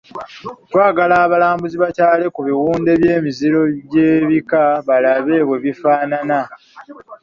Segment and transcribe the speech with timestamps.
[0.69, 3.59] Twagala abalambuzi bakyale ku biwunde by'emiziro
[3.91, 6.39] gy'ebika balabe bwe bifaanana.